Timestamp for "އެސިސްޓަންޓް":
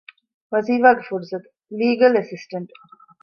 2.17-2.71